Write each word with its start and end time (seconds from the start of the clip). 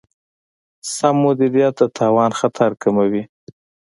سم 0.93 1.15
مدیریت 1.23 1.75
د 1.79 1.81
تاوان 1.97 2.31
خطر 2.39 2.69
کموي. 2.81 3.23